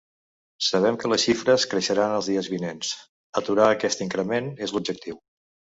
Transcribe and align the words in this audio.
Sabem 0.67 0.95
que 1.03 1.11
les 1.13 1.25
xifres 1.27 1.67
creixeran 1.75 2.15
els 2.15 2.31
dies 2.31 2.49
vinents: 2.55 2.95
aturar 3.45 3.69
aquest 3.77 4.05
increment 4.09 4.53
és 4.69 4.77
l’objectiu. 4.79 5.25